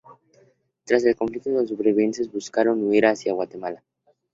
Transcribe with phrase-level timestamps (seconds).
[0.83, 3.83] Tras el conflicto, los supervivientes buscaron huir hacia Guatemala.